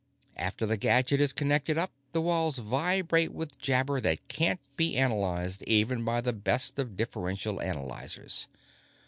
After 0.35 0.65
the 0.65 0.77
gadget 0.77 1.21
is 1.21 1.31
connected 1.31 1.77
up, 1.77 1.91
the 2.11 2.23
walls 2.23 2.57
vibrate 2.57 3.31
with 3.31 3.59
jabber 3.59 4.01
that 4.01 4.27
can't 4.27 4.59
be 4.75 4.97
analyzed 4.97 5.61
even 5.67 6.03
by 6.03 6.21
the 6.21 6.33
best 6.33 6.79
of 6.79 6.97
differential 6.97 7.61
analyzers. 7.61 8.47